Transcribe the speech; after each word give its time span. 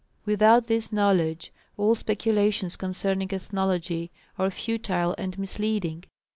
Without 0.25 0.65
this 0.65 0.91
knowledge 0.91 1.53
all 1.77 1.93
speculations 1.93 2.75
concerning 2.75 3.29
ethnology 3.31 4.09
are 4.35 4.49
futile 4.49 5.13
and 5.19 5.37
misleading. 5.37 6.05